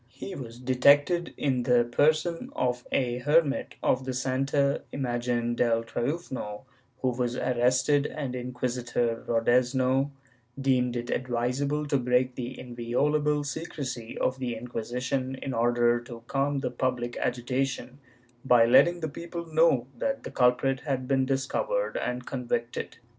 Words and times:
He 0.09 0.33
was 0.33 0.57
detected, 0.57 1.31
in 1.37 1.61
the 1.61 1.83
person 1.83 2.49
of 2.55 2.87
a 2.91 3.19
hermit 3.19 3.75
of 3.83 4.03
the 4.05 4.15
Santa 4.15 4.81
Imagen 4.91 5.55
del 5.55 5.83
Triunfo, 5.83 6.63
w^ho 7.03 7.15
was 7.19 7.35
arrested, 7.35 8.07
and 8.07 8.35
Inquisitor 8.35 9.23
Rodezno 9.27 10.09
deemed 10.59 10.95
it 10.95 11.11
advisable 11.11 11.85
to 11.85 11.99
break 11.99 12.33
the 12.33 12.59
inviolable 12.59 13.43
secrecy 13.43 14.17
of 14.17 14.39
the 14.39 14.55
Inquisition 14.55 15.35
in 15.35 15.53
order 15.53 15.99
to 15.99 16.23
calm 16.25 16.61
the 16.61 16.71
public 16.71 17.15
agitation, 17.17 17.99
by 18.43 18.65
letting 18.65 19.01
the 19.01 19.07
people 19.07 19.45
know 19.53 19.85
that 19.95 20.23
the 20.23 20.31
culprit 20.31 20.79
had 20.79 21.07
been 21.07 21.27
discovered 21.27 21.95
and 21.95 22.25
convicted. 22.25 22.97